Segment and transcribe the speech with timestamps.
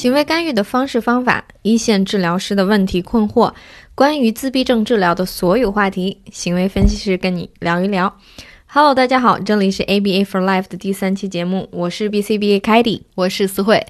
[0.00, 3.52] 行为干预的方式方法，一线治疗师的问题困惑，
[3.94, 8.16] 关于自闭症治疗的所有话题，行为分析师跟你聊一聊。
[8.64, 13.86] Hello，大家好，这里是 ABA for Life 的第三期节目，我是 BCBA k a t i e 我是思慧。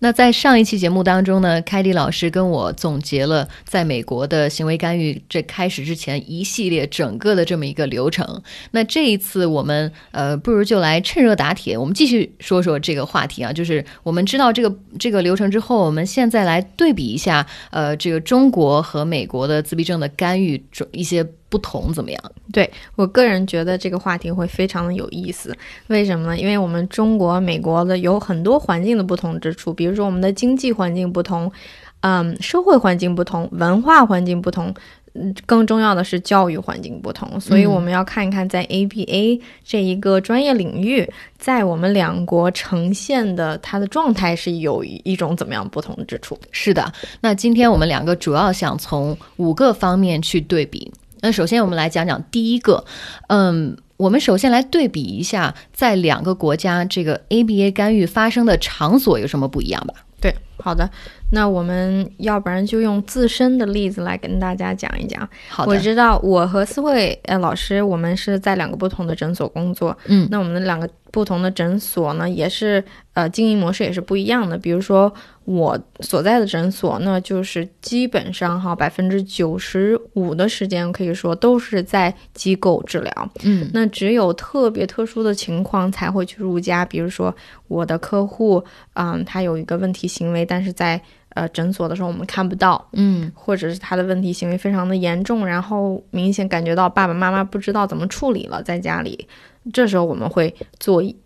[0.00, 8.42] 那在上一期节目当中呢，凯蒂老师跟我总结了在美国的行为干预这开始之前一系列整个的这么一个流程。
[8.72, 13.52] 那这一次我们呃，不如就来趁热打铁，我们继续说说这个话题啊。
[13.52, 21.26] 就是我们知道这个这个流程之后，我们现在来对比一下，呃，这个中国和美国的自闭症的干预一些。
[21.54, 22.20] 不同怎么样？
[22.52, 25.56] 对我个人觉得这个话题会非常的有意思。
[25.86, 26.36] 为什么呢？
[26.36, 31.52] 因为我们中国、美国的有很多环境的不同之处，比如说我们的经济环境不同，
[32.00, 34.74] 嗯，社会环境不同，文化环境不同，
[35.12, 37.38] 嗯，更重要的是教育环境不同。
[37.38, 41.08] 所以我们要看一看，在 ABA 这一个专业领域，
[41.38, 46.36] 在我们两国呈现的它的状态是有一种怎么样不同之处。
[46.50, 50.90] 是的，那今天我们两个主要想从五个方面去对比。
[51.24, 52.84] 那首先我们来讲讲第一个，
[53.28, 59.94] 嗯，我们首先来对比一下，在两个国家这个 ABA 干预发生的场所有什么不一样吧？
[60.20, 60.88] 对，好的，
[61.32, 65.28] 那我们要不然就用自身的例子来跟大家讲一讲。
[65.48, 70.88] 好的，我知道我和思慧呃老师，我们是在两个不同的诊所工作，嗯，那我们的两个。
[71.10, 72.82] 不同的诊所呢，也是
[73.12, 74.58] 呃经营模式也是不一样的。
[74.58, 83.30] 比如说我所在的诊所，那就是基本上哈百分之九十五的时间可以说都是在机构治疗。
[83.44, 86.84] 嗯，那只有特别特殊的情况才会去入家。
[86.84, 87.32] 比如说
[87.68, 91.00] 我的客户，嗯，他有一个问题行为，但是在
[91.30, 92.86] 呃诊所的时候我们看不到。
[92.92, 99.26] 嗯，或者是他的问题行为非常的严重，然后明显感觉到爸爸妈妈不知道怎么处理了，在家里。
[99.72, 101.16] 这时候我们会做一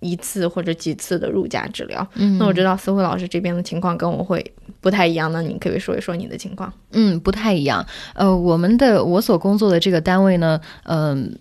[0.00, 2.04] 一次或者几次的入家治疗。
[2.14, 4.44] 嗯，那我知道思慧老师这边的情况跟我会
[4.80, 6.72] 不太一样，那你可以说一说你的情况。
[6.90, 7.86] 嗯，不太一样。
[8.14, 11.38] 呃，我们的我所工作的这个单位呢，嗯。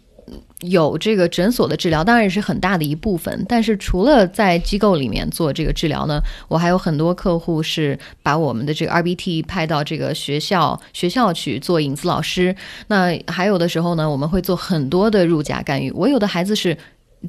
[0.61, 3.45] 有这个诊所的治疗，当然也是很大的一部分。
[3.47, 12.55] 但是除了在机构里面做这个治疗呢，我还有很多客户是把我们的这个 RBT 派到这个学校学校去做影子老师。
[12.87, 15.91] 那还有的时候呢，我们会做很多的入家干预。
[15.91, 16.77] 我有的孩子是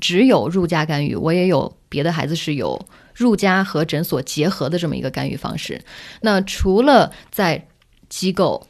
[0.01, 2.81] 只有入家干预，我也有别的孩子是有
[3.13, 5.83] 入家和诊所结合的这么一个干预方式。
[6.21, 7.67] 那除了在
[8.09, 8.67] 机构。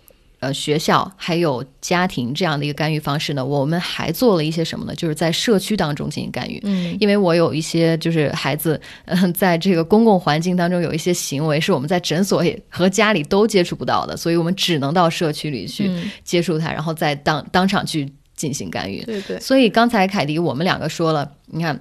[0.46, 4.94] 呃，学校还有家庭这样的一个干预方式呢，我们还做了一些什么呢？
[4.94, 6.60] 就是在社区当中进行干预。
[6.62, 15.90] 嗯，因为我有一些就是孩子，嗯，在这个公共环境当中有一些行为是我们在诊所也和家里都接触不到的，所以我们只能到社区里去
[16.22, 19.02] 接触他，然后再当当场去进行干预。
[19.04, 19.40] 对对。
[19.40, 21.80] 所以刚才凯迪我们两个说了，你看，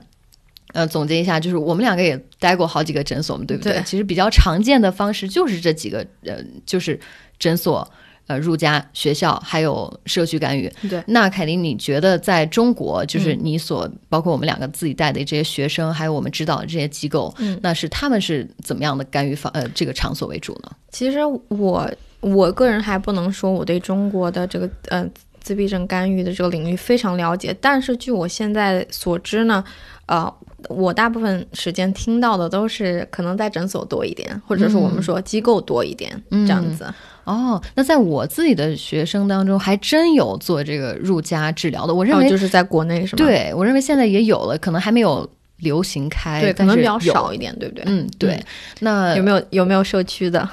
[0.74, 3.80] 呃，总结一下，就是我们两个也待过好几个诊所嘛，对不对？
[3.86, 7.00] 其实比较常见的方式就是这几个，呃，就是
[7.38, 7.88] 诊所。
[8.28, 10.72] 呃，入家学校还有社区干预。
[10.90, 20.72] 对，那凯琳，你觉得在中国，就是你所包括我们两个自己带的这些学生，还有我们指导的这些机构，嗯，那是他们是怎么样的干预方呃这个场所为主呢？
[20.90, 21.20] 其实
[21.50, 21.92] 我
[22.22, 25.08] 我个人还不能说我对中国的这个呃
[25.40, 29.64] 自闭症干预的这个领域非常了解，但是据我现在所知呢，
[30.08, 30.34] 呃。
[30.70, 36.86] 我大部分时间听到的都是可能在诊所多一点，或者是我们说机构多一点这样子。
[37.24, 41.94] 哦，那在我自己的学生当中，还真有做这个入家治疗的。
[41.94, 43.18] 我认为就是在国内是吗？
[43.18, 45.28] 对，我认为现在也有了，可能还没有
[45.58, 47.84] 流行开，对，可能比较少一点，对不对？
[47.88, 48.40] 嗯，对。
[48.80, 50.48] 那有没有有没有社区的？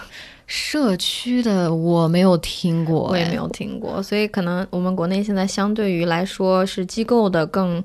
[0.47, 7.83] 社区的我没有听过，我也没有听过，所以可能我们国内现在相对于来说是机构的更。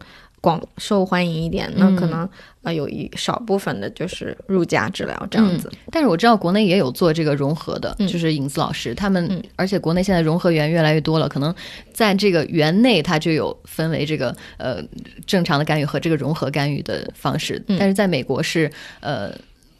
[0.47, 2.29] 广受欢迎一点，那可能
[2.63, 5.69] 呃有一少部分的就是入家治疗这样子。
[5.91, 11.53] 但是我知道国内也有做这个融合的，就是影子老师他们，而且国内现在融合园越来越多了，可能
[11.91, 14.81] 在这个园内它就有分为这个呃
[15.25, 17.61] 正常的干预和这个融合干预的方式。
[17.77, 18.71] 但是在美国是
[19.01, 19.29] 呃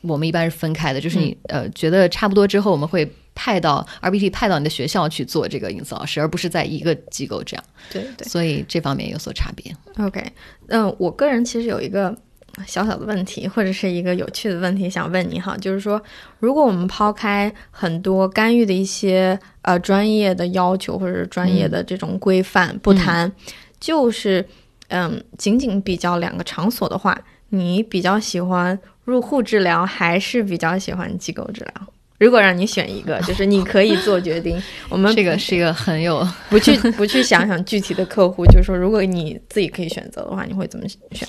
[0.02, 3.10] 我们一般是分开的，就是你呃觉得差不多之后，我们会。
[3.38, 7.64] 派到 RBT 派到你的学校去做这个影子老师，而不是在一个机构这样。
[7.92, 9.72] 对对，所以这方面有所差别。
[10.00, 10.24] OK，
[10.70, 12.18] 嗯，我个人其实有一个
[12.66, 16.02] 小小的问题，或者是一个有趣的问题想问你哈，就是说，
[16.40, 23.32] 如果我们抛开很多干预的一些呃专业的要求或者是专业的这种规范不谈，
[23.80, 24.44] 就是
[24.88, 27.16] 嗯，仅仅比较两个场所的话，
[27.50, 31.88] 你比较喜欢入户治疗，还是比较喜欢机构治疗？
[32.18, 34.62] 如果让你选一个， 就是你可以做决定。
[34.90, 41.28] 我们这个是一个很有 不去不去想想具体的客户，就是说，如果你自己可以选择的话，你会怎么选？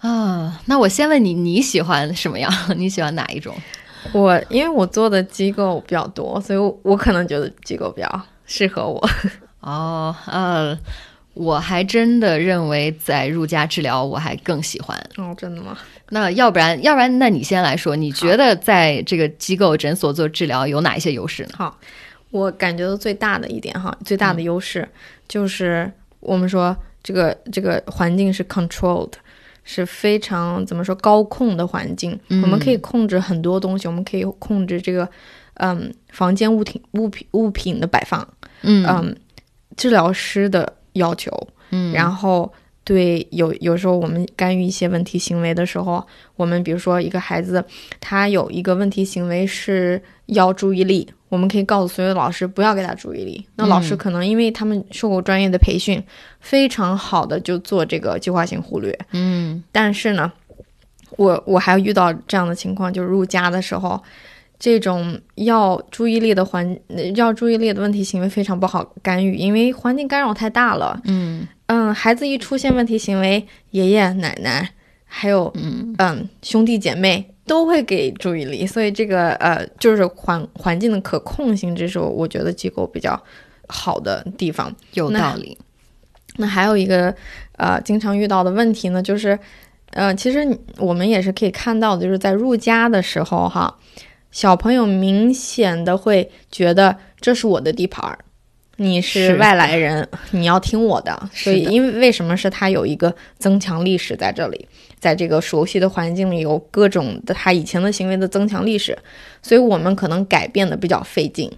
[0.00, 2.52] 啊，那我先问你，你喜欢什么样？
[2.76, 3.54] 你喜欢哪一种？
[4.12, 9.00] 我因为我做的机构比较多，所以我我可能觉得机构比较适合我。
[9.60, 10.76] 哦，呃，
[11.34, 14.98] 我还真的认为在入家治疗我还更喜欢。
[15.18, 15.78] 哦，真的吗？
[16.12, 21.50] 那要不然，要不然，那你先来说，你觉得在这个机构诊所做治疗有哪一些优势呢？
[21.56, 21.78] 好，
[22.30, 24.88] 我感觉到最大的一点哈，最大的优势
[25.26, 29.12] 就是我们说这个这个环境是 controlled。
[29.64, 35.08] 是非常怎么说高控的环境，我们可以控制很多东西，我们可以控制这个，
[35.54, 38.26] 嗯，房间物品物品物品的摆放，
[38.62, 39.14] 嗯，
[39.76, 41.30] 治疗师的要求，
[41.70, 42.52] 嗯，然后
[42.84, 46.04] 对有有时候我们干预一些问题行为的时候，
[46.36, 47.64] 我们比如说一个孩子
[48.00, 51.08] 他有一个问题行为是要注意力。
[51.28, 53.42] 我们可以告诉所有老师不要给他注意力。
[53.56, 56.02] 那老师可能因为他们受过专业的培训，
[56.40, 58.98] 非常好的就做这个计划性忽略。
[59.12, 60.30] 嗯，但是呢，
[61.16, 64.02] 我我还遇到这样的情况，就是入家的时候，
[64.58, 66.78] 这种要注意力的环
[67.14, 71.00] 要注意力的问题行为非常不好干预，因为环境干扰太大了。
[71.04, 74.68] 嗯嗯，孩子一出现问题行为，爷爷奶奶
[75.06, 77.28] 还有嗯嗯兄弟姐妹。
[77.44, 83.20] 都会给注意力，所以这个呃，就是环环境的可控性，这是我觉得机构比较
[83.66, 84.72] 好的地方。
[84.92, 85.58] 有道理。
[86.36, 87.12] 那还有一个
[87.56, 89.36] 呃，经常遇到的问题呢，就是
[89.90, 93.76] 呃，其实我们也是可以看到的，就是在入家的时候哈，
[94.30, 98.16] 小朋友明显的会觉得这是我的地盘儿。
[98.76, 101.30] 你是外来人，你要听我的。
[101.32, 104.66] 所以，因为为什么是他有一个增强历史在这里，
[104.98, 108.96] 在这个熟悉的环境里有各种的他以前的行为的增强历史，
[109.42, 111.50] 所以我们可能改变的比较费劲。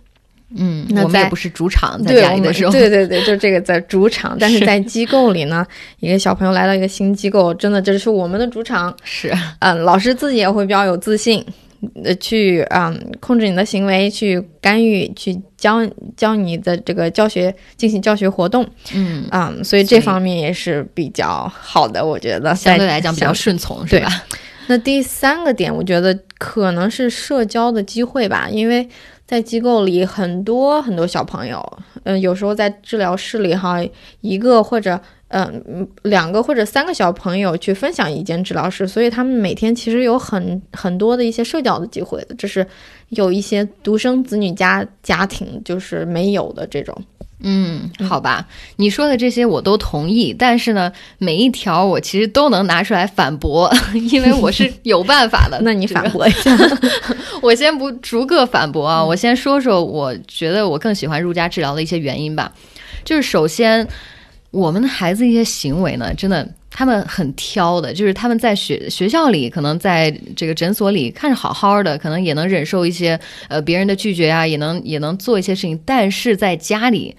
[0.56, 4.36] 嗯，我们也不是主场，在家里的时候，对对对，就这个在主场。
[4.38, 5.66] 但是在机构里呢，
[5.98, 8.94] 一个小朋友来到一个新机构，真的这是我们的主场。
[9.02, 11.44] 是，嗯，老师自己也会比较有自信。
[12.04, 15.80] 呃，去嗯，控制你的行为，去干预，去教
[16.16, 24.08] 教你的这个教学进行教学活动，嗯啊，所以这方面也是比较好的，我觉得相对来讲比较顺从，是吧？
[24.68, 28.88] 那第三个点，我觉得可能是社交的机会吧，因为
[29.26, 33.78] 在机构里很多很多小朋友，嗯，有时候在治疗室里哈，
[34.20, 35.00] 一个或者。
[35.36, 42.64] 嗯，两个或者三个小朋友去分享一间治疗室，所以他们每天其实有很很多的一些社交的机会的，这是
[43.08, 46.96] 有一些独生子女家家庭就是没有的这种。
[47.40, 48.46] 嗯，好吧，
[48.76, 53.68] 你说的这些我都同意，但是呢，每一条我其实都能拿出来反驳，
[54.12, 55.58] 因为我是有办法的。
[55.66, 56.56] 那你反驳一下，
[57.42, 62.52] 我先不逐个反驳啊，我先说说我觉得我更喜欢入家治疗的一些原因吧，
[63.04, 63.88] 就是首先。
[64.54, 73.18] 我们的孩子一些行为呢，真的他们很挑的，就是他们在学学校里，可能在这个诊所里看着好好的，可能也能忍受一些
[73.48, 77.16] 呃别人的拒绝啊，也能也能做一些事情，但是在家里。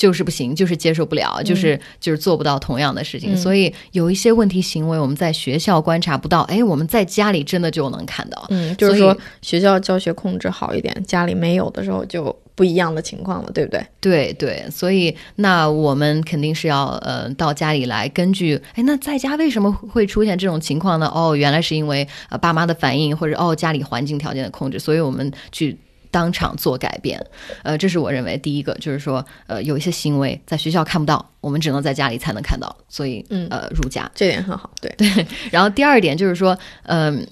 [0.00, 8.46] 就是不行，就是接受不了，就是就是做不到同样的事情，所以有一些问题行为我们在学校观察不到，哎，我们在家里真的就能看到。
[8.48, 13.86] 嗯，就是说学校教学控制好一点，家里没有的时候就不一样的情况了，对不对？
[14.00, 21.12] 对对，所以那我们肯定是要呃到家里来，根据哎，那在家为什么会出现这种情况呢？
[21.14, 25.76] 哦，原来是因为呃爸妈的反应，或者哦家里环境条件的控制，所以我们去。
[26.10, 27.24] 当场做改变，
[27.62, 35.26] 呃，这是我认为第一个，就是说，呃，有一些行为在学校看不到，我们只能在家里才能看到，所以，嗯，呃，入家这点很好，对 对。
[35.50, 37.26] 然后第二点就是说，嗯，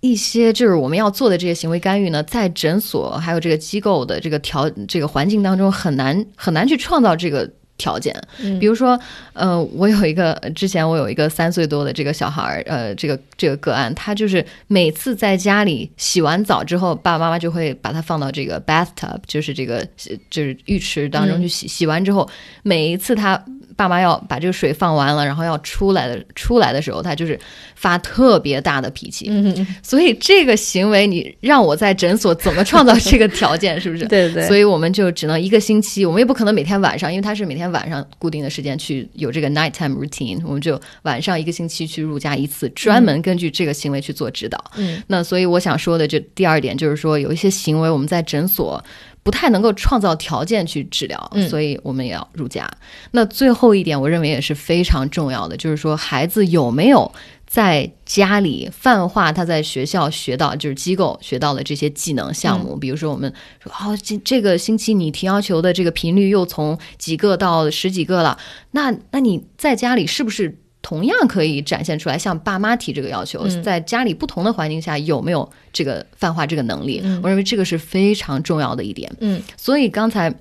[0.00, 7.50] 一些就是我们要做的这些行为干预呢，在诊所还有这个机构的这个条这个环境当中，很难很难去创造这个。
[7.76, 8.14] 条件，
[8.60, 8.98] 比如说，
[9.32, 19.86] 呃，我有一个之前我有一个三岁多的这个小孩儿，呃，这个这个个案，他就是每次在家里洗完澡之后，爸爸妈妈就会把他放到这个 bathtub，就是这个
[20.30, 22.28] 就是浴池当中去洗，洗完之后，
[22.62, 23.42] 每一次他。
[23.76, 27.38] 爸妈要把这个水放完了，然后要出来的出来的时候，他就是
[27.74, 29.26] 发特别大的脾气。
[29.28, 33.80] 嗯，所以这个行为，你让我在诊所怎么创造这个条件？
[33.80, 34.04] 是不是？
[34.08, 34.46] 对对。
[34.46, 44.62] 所以我们就只能一个星期，我们也不可能每天晚上，因为他是每天晚上固定的时间去有这个 nighttime routine，我们就晚上一个星期去入家一次，专门根据这个行为去做指导。
[44.76, 45.02] 嗯。
[45.08, 48.82] 那所以我想说的这第二点就是说，有一些行为我们在诊所。
[49.24, 52.70] 不太能够创造条件去治疗，所以我们也要入家。
[53.10, 57.10] 那最后一点，我认为也是非常重要的，就是说孩子有没有
[57.46, 62.76] 在家里泛化他在学校学到，就是机构学到的这些技能项目。
[62.76, 68.38] 比如说，我们说哦，这这个星期你提要求的这个频率又从几个到十几个了，
[68.72, 77.00] 那那你在家里是不是同样可以展现出来，向爸妈提这个要求，嗯在家里不同的环境下有没有这个泛化这个能力？
[77.02, 79.10] 嗯我认为这个是非常重要的一点。
[79.20, 80.32] 嗯所以刚才，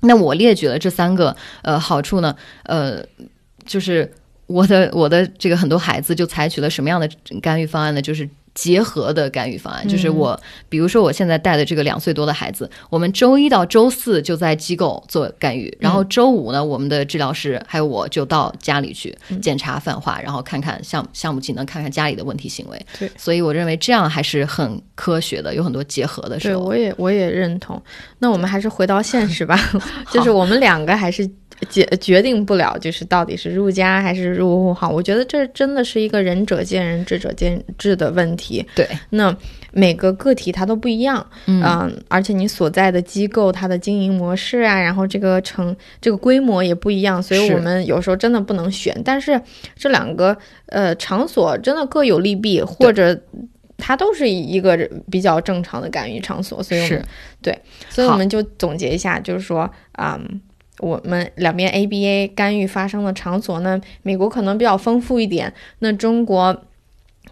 [0.00, 3.04] 那我列举了这三个呃好处呢，呃，
[3.66, 4.10] 就是
[4.46, 7.06] 我的我的这个很多孩子就采取了什么样的
[7.42, 8.00] 干预方案呢？
[8.00, 8.26] 就是。
[8.54, 22.86] 结合的干预方案，就是我，比如说我现在带的这个两岁多的孩子，我们周一到周四就在机构做干预，然后周五呢，我们的治疗师还有我就到家里去检查泛化，然后看看项项目技能，看看家里的问题行为。
[22.98, 27.82] 对，所以我认为这样还是很科学的，有很多结合的时对，我也我也认同。
[28.20, 29.58] 那我们还是回到现实吧，
[30.12, 31.28] 就是我们两个还是
[31.64, 34.88] 决决定不了，就是到底是入家还是入户好。
[34.88, 38.64] 我觉得这真的是一个仁者见仁，智者见智的问题。
[38.74, 39.36] 对，那
[39.72, 49.00] 每个个体它都不一样，嗯而且你所在的机构它的经营模式啊，然后这个成这个规模也不一样，所以我们有时候真的不能选。
[49.04, 49.40] 但是
[49.76, 53.18] 这两个呃场所真的各有利弊，或者
[53.76, 54.78] 它都是一个
[55.10, 57.04] 比较正常的干预场所，所以我们是
[57.42, 60.40] 对，所以我们就总结一下，就是说，嗯。
[60.78, 66.64] 我们两边 ABA 干预发生的场所呢，美国可能比较丰富一点，那中国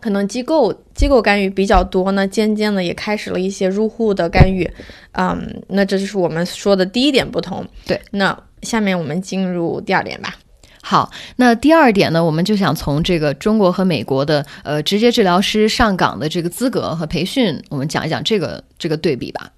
[0.01, 4.69] 可能机构机构干预比较多呢，渐渐的也开始了一些入户的干预，
[5.13, 7.67] 嗯，那这就是我们说的第一点不同。
[7.87, 10.37] 对，那下面我们进入第二点吧。
[10.85, 19.53] 好，那第二点呢，我们就想从这个中国和美国的呃直接治疗师上岗的这个资格和培训，我们讲一讲这个这个对比吧。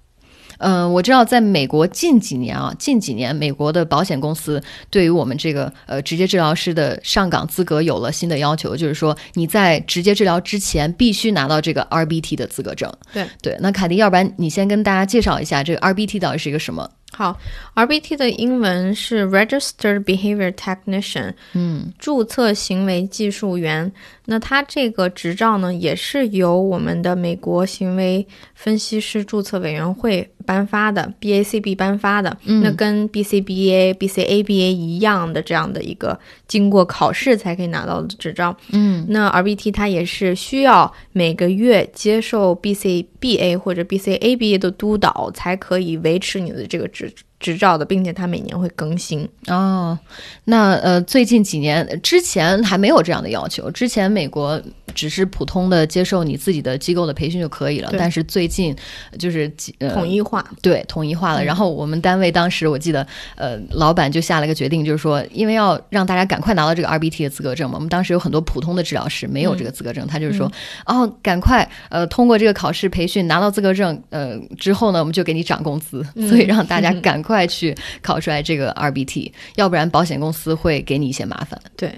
[0.59, 12.91] 嗯、我知道在美国近几年啊，近几年美国的保险公司对于我们这个呃直接治疗师的上岗资格有了新的要求，就是说你在直接治疗之前必须拿到这个 RBT 的资格证。
[13.13, 16.89] 对对，那凯迪，要不然你先跟大家介绍一下这个 RBT 到底是一个什么？
[17.11, 17.39] 好
[17.75, 23.91] ，RBT 的英文是 Registered Behavior Technician，嗯，注册行为技术员。
[24.25, 32.35] 那它这个执照呢，也是由我们的美国行为分析师注册委员会颁发的，BACB 颁发的。
[32.45, 38.57] 嗯那跟 BCBA、BCABA 一样的这样的一个经过考试才可以拿到的执照。
[38.71, 49.27] 嗯，那 RBT 它也是需要每个月接受 BCBA 或者 BCABA 的督导，才可以维持你的这个执执照的，并且它每年会更新。
[49.47, 49.99] 哦，
[50.45, 54.59] 那呃，最近几年之前还没有这样的要求，之前美国
[54.95, 58.75] 只是普通的接受你自己的机构的培训就可以了，但是最近
[59.19, 61.43] 就是呃统一化，对统一化了。
[61.43, 70.51] 嗯然后我们单位当时我记得，呃，老板就下了一个决定，就是说，因为要让大家赶快拿到这个 RBT 的资格证嘛，我们当时有很多普通的治疗师没有这个资格证，他就是说，
[70.85, 81.59] 哦，赶快呃通过这个考试培训拿到资格证，呃之后呢，我们就给你涨工资，嗯所以让大家赶快去考出来这个 RBT，要不然保险公司会给你一些麻烦。
[81.77, 81.91] 对。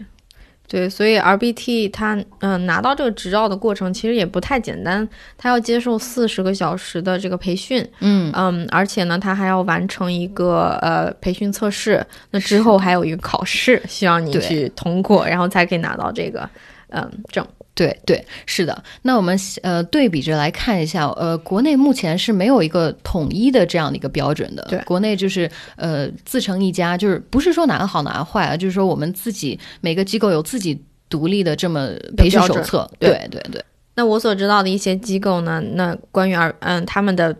[0.67, 5.07] 对，所以 RBT 它嗯、呃拿到这个执照的过程其实也不太简单，
[5.37, 16.49] 它要接受四十个小时的这个培训，嗯，嗯，而且呢，它还要完成一个呃培训测试，那之后还有一个考试需要你去通过，然后才可以拿到这个
[16.89, 17.47] 嗯证。
[17.77, 18.83] 对对，是的。
[19.03, 24.65] 那我们呃对比着来看一下，呃，国内目前是没有一个统一的这样的一个标准的。
[24.67, 32.89] 对国内就是呃自成一家，就是不是说哪个好哪个坏啊，就是说我们自己每个机构有自己独立的这么培训手册。
[32.97, 37.35] 对对对对，那我所知道的一些机构呢，那关于二嗯他们的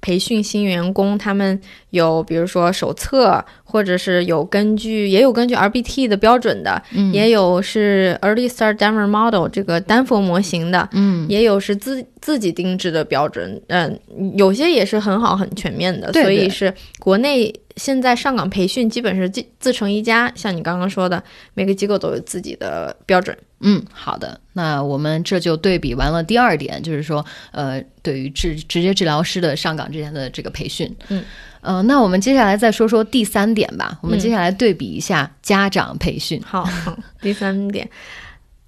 [0.00, 1.60] 培训新员工，他们
[1.90, 7.10] 有比如说手册，或者是有根据也有根据 RBT 的标准的，嗯。
[7.12, 13.98] 也有是 Early Start Denver Model 这个丹佛模型的，嗯，也有是自自己定制的标准，嗯、
[14.36, 21.22] 有些也是很好很全面的，对对所以是国内现在上岗培训基本是自自成一家，像你刚刚说的，
[21.54, 23.36] 每个机构都有自己的标准。
[23.64, 31.22] 嗯，好的，那我们这就对比完了第二点，就是说，呃，对于治直接治疗师的上岗之前的这个培训，嗯，
[31.62, 36.42] 呃，那我们接下来再说说第三点吧，我们嗯接下来对比一下家长培训。
[36.44, 37.88] 好，好 第三点，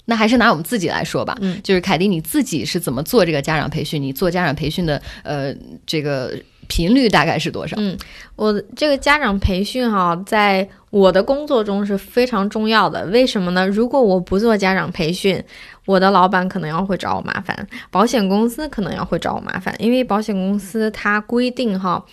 [0.04, 4.00] 那还是拿我们自己来说吧，嗯就是凯迪你自己是怎么做这个家长培训？
[4.00, 5.52] 你做家长培训的呃
[5.84, 6.32] 这个
[6.68, 7.76] 频率大概是多少？
[7.80, 7.98] 嗯，
[8.36, 13.04] 我这个家长培训哈，在我的工作中是非常重要的。
[13.06, 13.66] 为什么呢？
[13.66, 15.42] 如果我不做家长培训，
[15.84, 22.04] 我的老板可能要会找我麻烦，保险公司可能要会找我麻烦，因为保险公司它规定哈。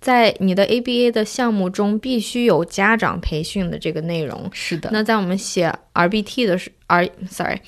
[0.00, 4.48] 在你的 ABA 的项目中，必须有家长培训的这个内容。
[4.52, 7.58] 是的，那在我们写 RBT 的时，R sorry，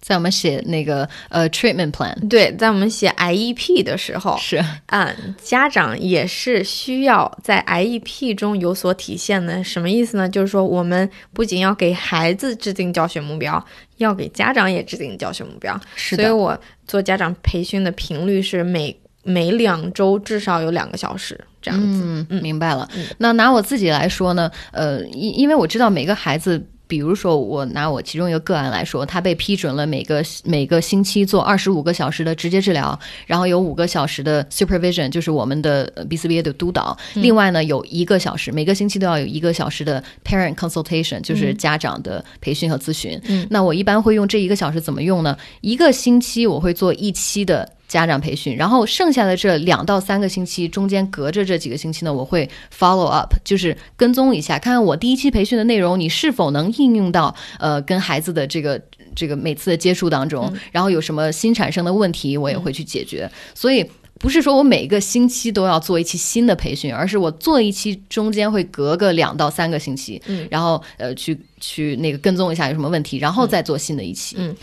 [0.00, 5.12] 在我们写那个呃 treatment plan，对，在我们写 IEP 的时候，是啊，
[5.42, 9.62] 家长也是需要在 IEP 中有所体现的。
[9.64, 10.28] 什么意思呢？
[10.28, 13.62] 就是说，我们不仅要给孩子制定教学目标，
[13.96, 15.78] 要给家长也制定教学目标。
[15.96, 18.96] 是的，所以我做家长培训的频率是每
[19.28, 22.02] 每两周至少有两个小时这样子。
[22.30, 22.88] 嗯，明白了。
[23.18, 26.64] 那拿我自己来说呢，呃，因因为我知道每个孩子。
[26.88, 36.96] 比如说，我拿我其中一个个案来说，他被批准了每个每个星期做二十五个小时的直接治疗，然后有五个小时的 supervision，就是我们的 BCBA 的督导。
[37.16, 43.20] 另外呢，有一个小时，每个星期都要有一个小时的 parent consultation，就是家长的培训和咨询。
[43.50, 45.36] 那我一般会用这一个小时怎么用呢？
[45.60, 47.70] 一个星期我会做一期的。
[47.88, 58.80] 家长培训，然后剩下的这两到三个星期中间隔着这几个星期呢，我会 follow up，就是跟踪一下，看看我第一期培训的内容你是否能应用到呃跟孩子的这个
[59.16, 63.28] 这个每次的接触当中，然后有什么新产生的问题，我也会去解决。
[63.54, 63.82] 所以
[64.18, 74.54] 不是说我每个星期都要做一期新的培训，而是我做一期中间会隔个两到三个星期，嗯，然后呃去去那个跟踪一下有什么问题，然后再做新的一期，嗯。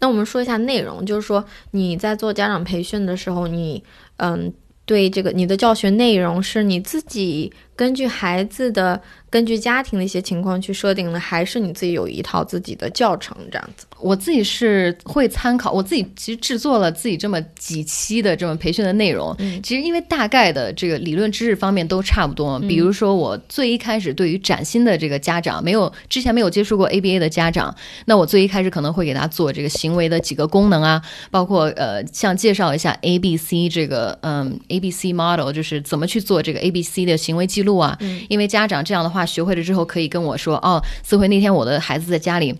[0.00, 3.82] 那我们说一下内容，就是说你在做家长培训的时候，你
[4.16, 4.52] 嗯，
[4.84, 13.86] 对这个你的教学内容是你自己根据孩子的、根据家庭的一些情况去设定的，还是你自己有一套自己的教程这样子？
[13.98, 19.34] 我自己是会参考，我自己其实制作了自己这么几期的这种培训的内容。
[19.38, 22.58] 嗯，其实因为大概的这个理论知识方面都差不多。
[22.60, 37.96] 比如说我最一开始对于崭新的这个家长，没有之前没有接触过 ABA 的家长，那我最一开始可能会给他做这个行为的几个功能啊，包括呃像介绍一下 ABC 这个嗯 ABC model，就是怎么去做这个 ABC 的行为记录啊。
[38.00, 42.54] 嗯，因为家长这样的话学会了之后，可以跟我说哦，思慧那天我的孩子在家里。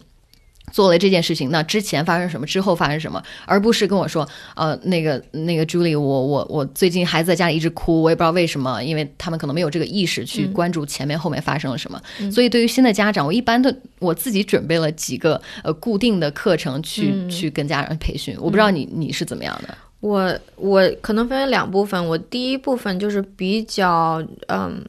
[0.72, 12.00] 做了这件事情，那之前发生什么，之后发生什么，而不是跟我说，呃，那个那个朱莉，我我我最近孩子在家里一直哭，我也不知道为什么，因为他们可能没有这个意识去关注前面后面发生了什么。
[12.30, 18.36] 所以对于新的家长，我一般都我自己准备了几个呃固定的课程去去跟家长培训。
[18.38, 19.76] 我不知道你你是怎么样的？
[19.98, 24.80] 我我可能分为两部分，我第一部分就是比较嗯。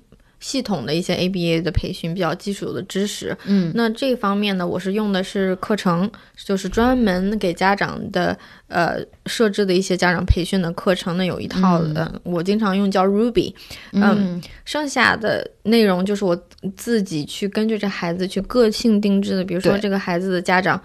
[0.42, 3.38] 系统的一些 ABA 的培训，比较基础的知识。
[3.46, 13.54] 嗯，那这方面呢，我是用的是课程，就是专门给家长的呃设置的一些家长培训的课程呢，有一套的，我经常用叫 Ruby。
[13.94, 16.36] 嗯，剩下的内容就是我
[16.76, 20.82] 自己去根据这孩子去个性定制的，比如说这个孩子的家长，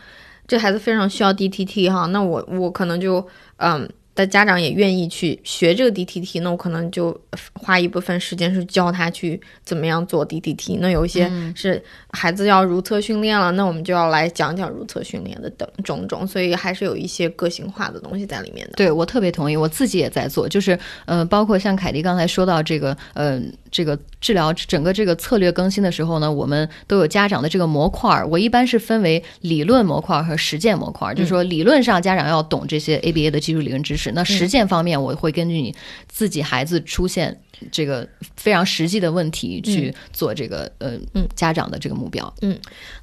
[0.47, 3.89] 这孩子非常需要 DTT 哈，那我我可能就嗯。
[4.17, 7.17] 的家长也愿意去学这个 DTT，那我可能就
[7.53, 10.79] 花一部分时间是教他去怎么样做 DTT。
[10.81, 18.73] 那有一些是孩子要如厕训练了，那我们就要来讲讲如厕训练的等种种，所以还是有一些个性化的东西在里面的。
[18.75, 23.41] 对我特别同意，我自己也在做，就是呃，包括像凯迪刚才说到这个呃。
[23.77, 28.27] 这个治疗整个这个策略更新的时候呢，我们都有家长的这个模块儿。
[28.27, 34.11] 我一般是分为理论模块和实践模块，就是说理论上家长要懂这些 ABA 的基础理论知识。
[34.13, 35.75] 那实践方面，我会根据你
[36.09, 37.39] 自己孩子出现。
[37.73, 42.55] 这个非常实际的问题去做这个呃嗯家长的这个目标嗯，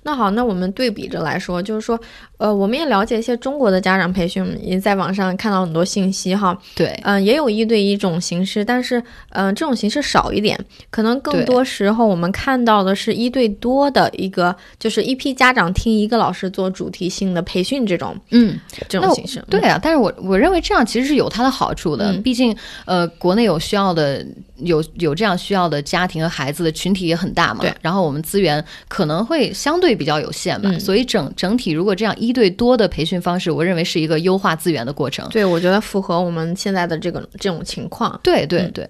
[0.03, 1.99] 那好，那我们对比着来说，就是说
[2.37, 24.25] 呃我们也了解一些中国的家长培训，也在网上看到很多信息哈，对，嗯也有一对一种形式，但是嗯这种形式少一点，可能更多时候我们看到的是一对多的一个，就是一批家长听一个老师做主题性的培训这种嗯这种形式，对啊，但是我我认为这样其实是有它的好处的，毕竟呃国内有需要的。
[24.57, 27.61] 有有这样需要的家庭和孩子的群体也很大嘛？
[27.61, 27.73] 对。
[27.81, 35.27] 然后我们资源可能会相对比较有限吧，所以整整体如果这样一对多的培训方式，我认为是一个优化资源的过程。
[35.29, 38.17] 对，我觉得符合我们现在的这个这种情况。
[38.23, 38.87] 对对对。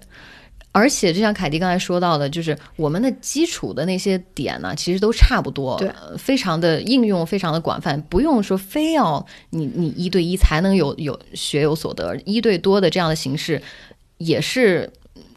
[0.74, 13.62] 而且就像凯迪刚才说到的，就是我们的基础的那些点呢，其实都差不多，对，非常的应用，非常的广泛，不用说非要你你一对一才能有有学有所得，一对多的这样的形式
[14.18, 14.90] 也是。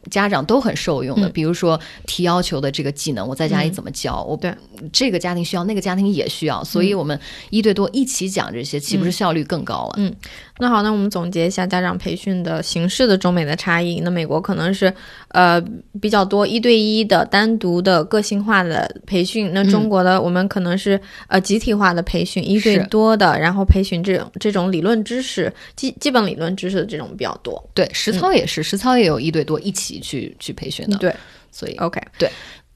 [0.10, 4.24] 家长都很受用的，比如说提要求的这个技能，我在家里怎么教？
[4.24, 4.54] 我对
[4.92, 9.94] 这个家庭需要，那个家庭也需要，所以我们一对多一起讲这些，岂不是效率更高了？
[9.98, 10.14] 嗯，
[10.60, 14.00] 那好，那我们总结一下家长培训的形式的中美的差异。
[14.02, 14.94] 那美国可能是
[15.30, 15.62] 呃
[16.00, 27.62] 比较多一对一的单独的个性化的培训，那中国的我们可能是呃集体化的培训，一对多的，然后培训这种这种理论知识基基本理论知识的这种比较多。
[27.74, 29.97] 对，实操也是，实操也有一对多一起。
[30.00, 31.16] 去去培训的，对，
[31.52, 32.30] 所以 OK，对，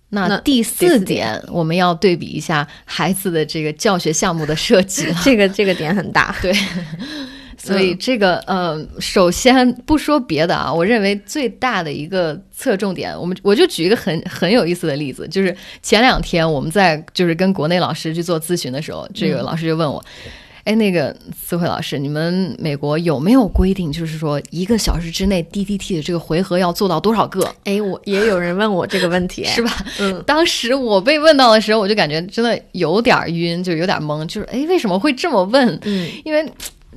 [0.09, 5.15] 那第四点，我们要对比一下孩子的这个教学项目的设计了。
[5.23, 6.53] 这个这个点很大，对。
[7.57, 20.03] 所以这个呃，首先不说别的啊，我认为最大的一个侧重点，我们我就举一个很很有意思的例子，就是前两天我们在就是跟国内老师去做咨询的时候，这个老师就问我，
[20.63, 27.47] 哎，那个思慧老师，你们美国有没有规定，就是说一个小时之内 DDT 的这个回合要做到多少个？
[27.63, 29.71] 哎，我也有人问我这个问题， 是吧？
[29.99, 35.79] 嗯，当时我被问到的时候，我就感觉真的有点晕，就有点懵，就是哎，为什么会这么问？
[35.83, 36.45] 嗯，因为。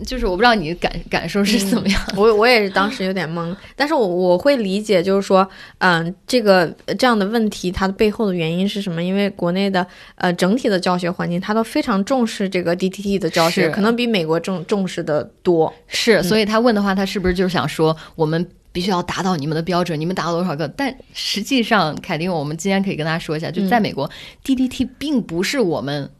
[0.04, 6.66] 就是我不知道你感感受是怎么样，我我也是当时有点懵，但是我我会理解，就是说，嗯，这个
[6.98, 9.00] 这样的问题它的背后的原因是什么？
[9.00, 15.72] 因为国内的呃整体的教学环境，它都非常重视这个 DTT 的教学，可能比美国重重视的多。
[15.86, 20.00] 是，所以他问的话，他是不是就是想说，我们必须要达到你们的标准？
[20.00, 20.66] 你们达到多少个？
[20.66, 24.10] 但实际上，凯丁，我们今天可以跟大家说一下，就在美国
[24.44, 26.10] ，DDT 并不是我们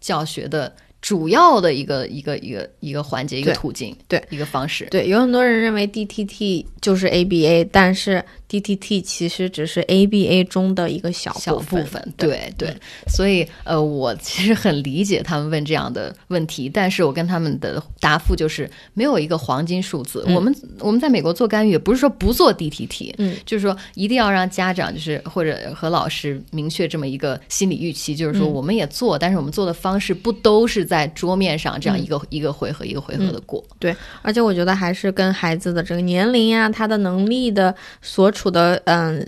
[0.00, 0.72] 教学的。
[1.04, 8.24] 主要的一个一个一个一个环节，一个途径，对一个方式，对，有很多人认为 DTT 就是 ABA，但是。
[8.60, 12.72] DTT 其实只是 ABA 中的一个小小部分，对对，
[13.08, 20.24] 所以呃，我其实很理解他们问这样的问题，但是我跟他们的答复就是没有一个黄金数字。
[20.28, 33.64] 我们我们在美国做干预，也不是说不做 DTT，嗯，就是说一定要让家长就是或者和老师明确这么一个心理预期，就是说我们也做，但是我们做的方式不都是在桌面上这样一个一个回合一个回合的过。
[33.80, 38.43] 对，而且我觉得还是跟孩子的这个年龄呀，他的能力的所处。
[38.44, 39.26] 处的嗯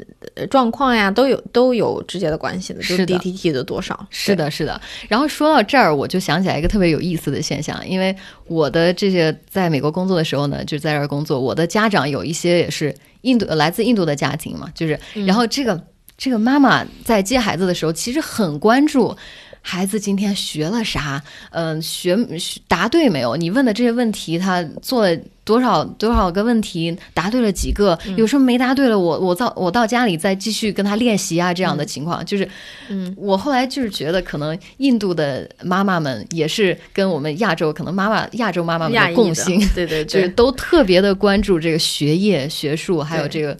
[0.50, 4.06] 状况呀，都有都有直接的关系的，就是 DTT 的多少。
[4.10, 4.78] 是的，是的。
[5.08, 8.14] 然后说到这儿，我就想起来一个特别有意思的现象，因为
[8.46, 15.82] 我的这些在美国工作的时候呢，就在这儿工作，我的家长有一些也是印度来自印度的家庭嘛，就是然后这个
[16.18, 19.16] 这个妈妈在接孩子的时候，其实很关注
[19.62, 22.14] 孩子今天学了啥，嗯，学
[22.68, 23.34] 答对没有？
[23.36, 25.18] 你问的这些问题，他做了。
[25.46, 27.96] 多少多少个问题答对了几个？
[28.16, 28.98] 有时候没答对了？
[28.98, 32.46] 我我到我到家里再继续跟他练习啊，这样的情况就是，
[32.88, 43.56] 嗯，我后来就是觉得可能印度的妈妈们也是跟我们亚洲可能妈妈亚洲妈妈们的共性，对对，就是都特别的关注这个学业学术，还有这个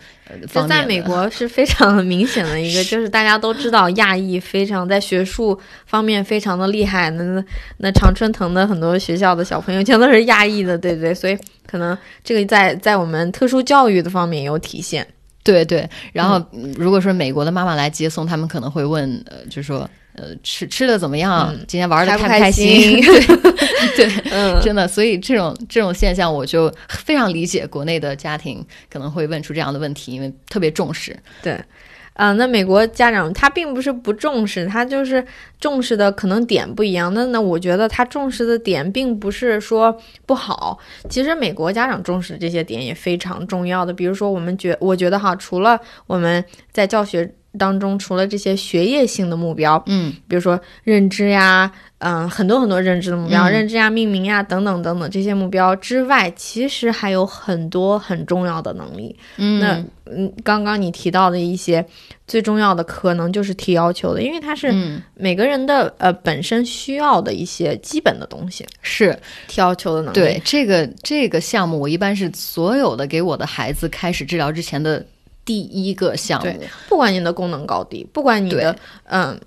[0.53, 7.45] 就在美国是非常明显的一个， 就是大家都知道亚裔非常在学术方面非常的厉害，那
[7.79, 11.39] 那常春藤的很多学校的小朋友全都是亚裔的，对对，所以。
[11.77, 15.07] 可能这个在在我们特殊教育的方面有体现，
[15.45, 15.89] 对对。
[16.13, 16.43] 然后
[16.77, 21.55] 如果说美国的妈妈来接送，他们可能会问，呃，就说，呃，吃吃的怎么样？
[21.69, 23.01] 今天玩的开不开心？
[23.95, 24.89] 对，嗯，真的。
[24.89, 31.15] 所以这种这种现象，我就非常理解国内的家庭可能会问出这样的问题，因为特别重视。
[31.43, 31.61] 对。
[32.17, 35.23] 啊，那美国家长他并不是不重视，他就是
[35.61, 37.13] 重视的可能点不一样。
[37.13, 40.79] 那那我觉得他重视的点并不是说不好，
[41.11, 43.93] 其实美国家长重视这些点也非常重要的。
[43.93, 51.73] 比如说，我们觉我觉得哈，除了我们在教学当中，除了这些学业性的目标，嗯，比如说认知呀。
[51.99, 59.17] 嗯，很多很多认知的目标，认知呀、命名呀等等等等这些目标之外，其实还有很多很重要的能力。
[59.39, 61.85] 嗯，那嗯，刚刚你提到的一些
[62.29, 64.71] 最重要的，可能就是提要求的，因为它是
[65.15, 70.15] 每个人的呃本身需要的一些基本的东西，是提要求的能力。
[70.15, 75.03] 对这个这个项目，我一般是所有的给我的孩子开始治疗之前的
[75.47, 76.53] 第一个项目，
[76.91, 79.41] 不管你的功能高低，不管你的嗯。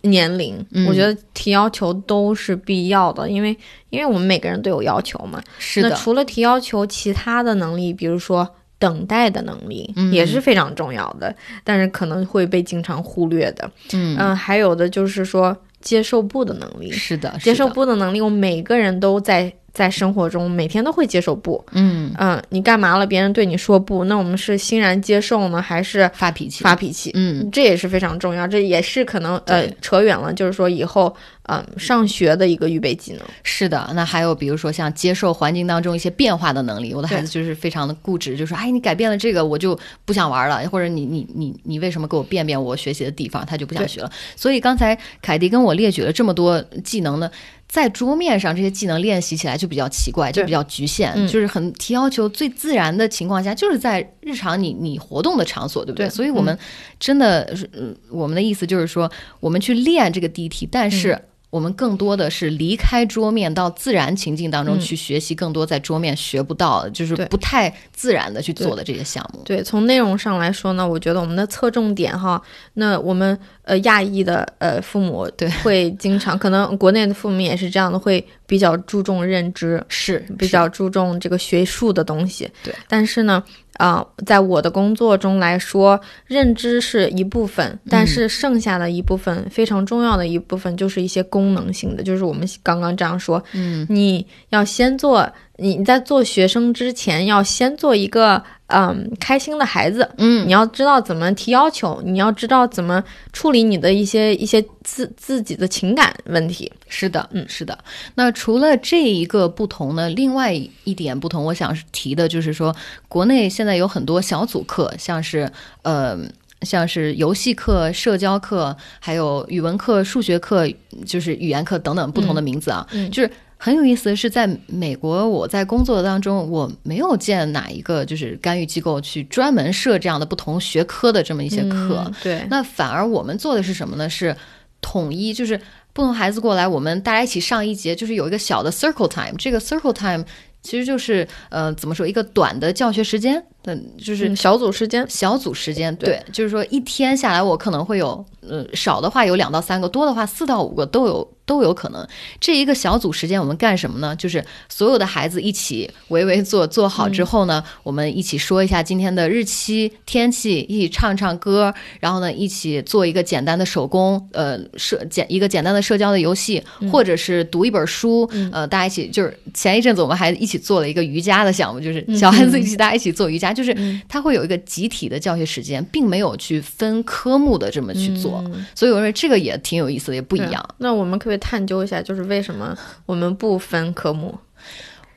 [0.00, 0.56] 年龄，
[0.88, 3.54] 我觉得提要求都是必要的，因为
[3.90, 5.38] 因为我们每个人都有要求嘛。
[5.58, 5.90] 是的。
[5.90, 13.70] 那除了提要求，其他的能力，比如说等待的能力，也是非常重要的，但是可能会被经常忽略的。
[13.92, 16.90] 嗯嗯，还有的就是说接受不的能力。
[16.90, 19.52] 是的，接受不的能力，我们每个人都在。
[19.76, 23.06] 在生活中，每天都会接受不，嗯嗯，你干嘛了？
[23.06, 26.64] 别人对你说不，那我们是欣然接受呢，还是发脾气？
[26.64, 33.20] 发脾气，嗯，这也是非常重要，这也是可能呃扯远了，就是说以后嗯上学的一个预备技能。
[33.42, 44.10] 是的，那还有比如说像接受环境当中一些变化的能力，我的孩子就是非常的固执，就说哎，你改变了这个，我就不想玩了，或者你你你你为什么给我变变我学习的地方，他就不想学了。
[44.36, 47.30] 所以刚才凯迪跟我列举了这么多技能呢。
[47.68, 52.28] 在桌面上，这些技能练习起来就比较奇怪，就比较局限，就是很提要求。
[52.28, 56.08] 最自然的情况下，就是在日常你你活动的场所，对不对？
[56.08, 56.56] 所以我们
[56.98, 61.18] 真的，嗯，我们的意思就是说，我们去练这个 DT，但是
[61.50, 69.42] 我们更多的是离开桌面到自然情境当中去学习更多在桌面学不到，就是不太自然的去做的这些项目。
[69.44, 72.40] 对，从内容上来说呢，我觉得我们的侧重点哈，
[72.74, 75.50] 那我们呃亚裔的呃父母对。
[75.62, 82.50] 会经常，可能国内的父母也是这样的，会比较注重认知，是比较注重这个学术的东西。
[82.62, 83.42] 对，但是呢。
[83.76, 98.42] 啊，在我的工作中来说，认知是一部分，但是剩下的一部分非常重要的一部分就是一些功能性的，就是我们刚刚这样说，嗯，你要先做，你在做学生之前要先做一个。
[98.68, 103.00] 嗯，开心的孩子，嗯，你要知道怎么提要求，你要知道怎么
[103.32, 106.72] 处理你的一些一些自自己的情感问题。
[106.88, 107.78] 是的，嗯，是的。
[108.16, 112.74] 那除了这一个不同呢，另外一点不同，我想提的就是说，
[113.08, 115.48] 国内现在有很多小组课，像是
[115.82, 116.18] 呃，
[116.62, 120.68] 像是游戏课、社交课，还有语文课、数学课，
[121.06, 123.30] 就是语言课等等不同的名字啊，就是。
[123.66, 132.08] 很有意思的是，在美国，我在工作当中，我没有见哪一个就是干预机构去专门设这样的不同学科的这么一些课。
[132.22, 134.08] 对，那反而我们做的是什么呢？
[134.08, 134.36] 是
[134.80, 135.60] 统一，就是
[135.92, 139.36] 不同孩子过来，我们大家一起上一节，就是有一个小的 circle time。
[139.36, 140.24] 这个 circle time
[140.62, 143.44] 其实就是呃，怎么说，一个短的教学时间。
[143.66, 152.06] 嗯，就是小组时间，小组时间，对，就是说一天下来，我可能会有，呃，少的话有两到三个，多的话四到五个都有，都有可能。
[152.40, 154.14] 这一个小组时间，我们干什么呢？
[154.14, 173.55] 就是所有的孩子一起围围坐，坐好之后呢，我们一起说一下今天的日期、天气，一起唱唱歌，然后呢，一起做一个简单的手工，呃，社简一个简单的社交的游戏，或者是读一本书，呃，大家一起就是前一阵子我们还一起做了一个瑜伽的项目，就是小孩子一起大家一起做瑜伽。
[173.56, 173.74] 就是
[174.06, 180.62] 他会有一个集体的教学时间，并没有去分科目的这么去做，所以我认为这个也挺有意思的，也不一样。
[180.78, 184.38] 那我们可不可以探究一下，就是为什么我们不分科目？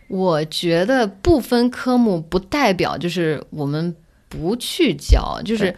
[0.07, 3.93] 我觉得不分科目不代表就是我们
[4.27, 5.75] 不去教，就是。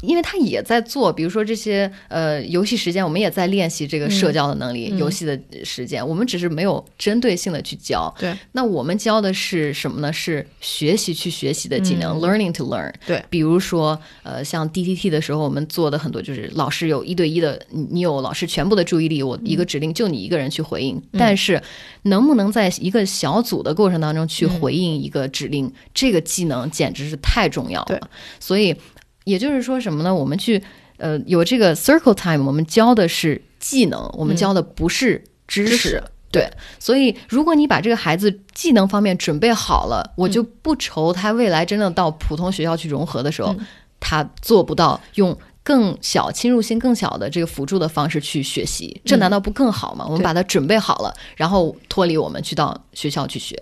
[0.00, 4.94] 因为他也在做，比如说这些呃游戏时间，我们也在练习这个社交的能力。
[4.96, 8.12] 游戏的时间，我们只是没有针对性的去教。
[8.18, 10.12] 对，那我们教的是什么呢？
[10.12, 12.92] 是学习去学习的技能，learning to learn。
[13.06, 21.02] 对，比如说呃，像 DTT 的时候，我们做的很多就是老师有一对一的，你有老师全部的注意力，我一个指令就你一个人去回应。
[21.18, 21.60] 但是
[22.02, 28.08] 能不能在一个小组的过程当中去回应一个指令，这个技能简直是太重要了。
[28.38, 28.74] 所以。
[29.28, 30.14] 也就是说什么呢？
[30.14, 30.62] 我们去，
[30.96, 36.02] 呃，有这个 circle time，我们教的是技能，我们教的不是知识。
[36.30, 43.54] 对，所以如果你把这个孩子技能方面准备好了，我就不愁他未来真正到普通学校去融合的时候，
[43.98, 49.00] 他做不到用更小侵入性更小的这个辅助的方式去学习。
[49.04, 50.04] 这难道不更好吗？
[50.06, 53.58] 我们把它准备好了，然后脱离我们去到学校去学。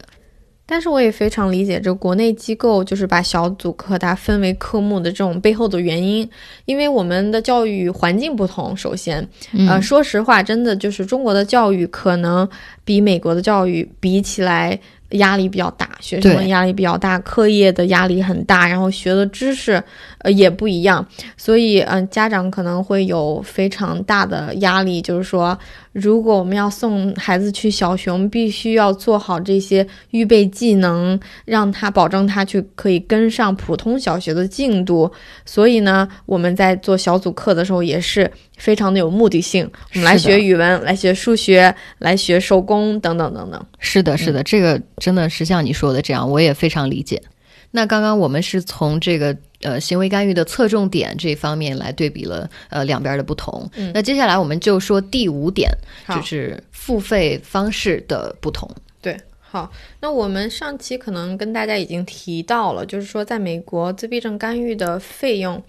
[0.67, 6.29] 但是我也非常理解这国内机构就是把小组课它分为科目的这种背后的原因，
[6.65, 8.77] 因为我们的教育环境不同。
[8.77, 9.27] 首先，
[9.69, 12.49] 呃，说实话，真的就是中国的教育可能
[12.85, 14.79] 比美国的教育比起来。
[15.11, 19.81] 压力比较大，学生的压力比较大，课业的压力很大，然后学的知识
[20.19, 25.57] 呃也不一样，所以嗯，家长可能会有非常大的压力，就是说，
[25.99, 35.11] 如果我们要送孩子去小学，我们必须要做好这些预备技能，让他保证他去可以跟上普通小学的进度。
[35.47, 38.31] 所以呢，我们在做小组课的时候也是。
[38.57, 43.67] 非常的有目的性，我们来学语文，来学数学，来学手工等等等等。
[43.81, 47.23] 是的，是的，这个真的是像你说的这样，我也非常理解。
[47.71, 53.69] 那刚刚我们是从这个呃行为干预的侧重点这方面来对比了呃两边的不同。
[53.95, 55.71] 那接下来我们就说第五点，
[56.09, 58.71] 就是付费方式的不同。
[59.01, 65.63] 对，好，那我们上期可能跟大家已经提到了，就是说在美国自闭症干预的费用。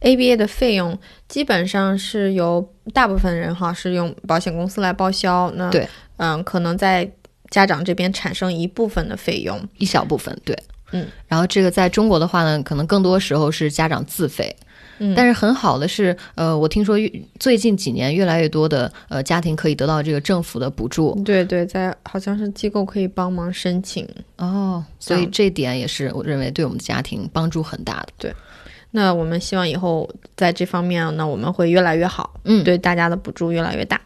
[0.00, 0.96] ABA 的费用
[1.26, 7.10] 基本上是由大部分人哈是用保险公司来报销，那对，嗯，可能在
[7.50, 10.56] 家长这边产生一部分的费用，一小部分，对，
[10.92, 14.54] 嗯，然后这个在中国的话呢，可能更多时候是家长自费，
[14.98, 16.96] 嗯，但是很好的是，呃，我听说
[17.38, 24.08] 最近几年越来越多的呃家庭可以得到这个政府的补助，对对，在好像是机构可以帮忙申请。
[24.36, 28.34] 哦，所以这点也是我认为对我们的家庭帮助很大的，对。
[28.90, 34.00] 那我们希望以后在这方面，呢我们会越来越好，嗯，对大家的补助越来越大。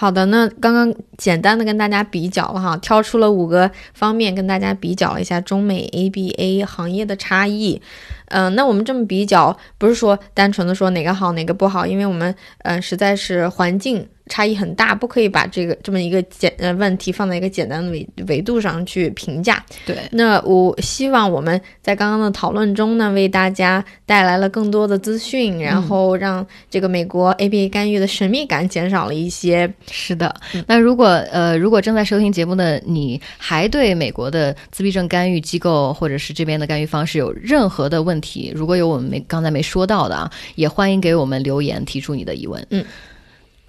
[0.00, 7.82] 好的，那刚刚简单的跟大家比较了哈，挑出了五个方面跟大家比较了一下中美 ABA 行业的差异。
[8.26, 19.64] 嗯，那我们这么比较，不是说单纯的说哪个好哪个不好，因为我们嗯实在是环境差异很大，不可以把这个这么一个简呃问题放在一个简单的维维度上去评价。
[19.84, 29.72] 对，那我希望我们在刚刚的讨论中呢，为大家带来了更多的资讯，然后让这个美国 ABA 干预的神秘感减少了一些。
[29.90, 30.34] 是的，
[30.66, 42.64] 那如果呃如果正在收听节目的你还对美国的自闭症干预机构或者是这边的干预方式有任何的问题，如果有我们没刚才没说到的啊，也欢迎给我们留言提出你的疑问。
[42.70, 42.84] 嗯。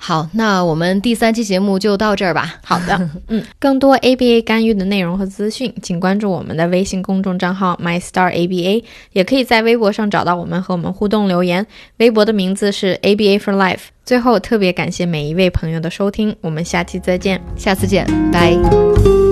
[0.02, 2.56] 好，那我们第三期节目就到这儿吧。
[2.64, 11.68] 好的， 嗯，更多 ABA 干预的内容和资讯，请关注我们的微信公众账号 MyStarABA，也可以在微博上找到我们和我们互动留言。
[11.98, 13.90] 微博的名字是 ABA for Life。
[14.06, 19.29] 最后，特别感谢每一位朋友的收听，我们下期再见，下次见，拜。